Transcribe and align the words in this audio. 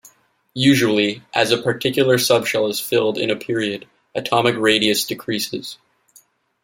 Usually, 0.55 1.21
as 1.31 1.51
a 1.51 1.61
particular 1.61 2.15
subshell 2.17 2.67
is 2.71 2.79
filled 2.79 3.19
in 3.19 3.29
a 3.29 3.35
period, 3.35 3.87
atomic 4.15 4.55
radius 4.57 5.05
decreases. 5.05 5.77